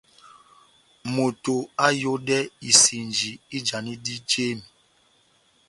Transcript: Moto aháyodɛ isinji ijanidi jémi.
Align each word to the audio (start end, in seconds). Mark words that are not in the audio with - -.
Moto 1.13 1.53
aháyodɛ 1.85 2.37
isinji 2.69 3.31
ijanidi 3.57 4.13
jémi. 4.29 4.65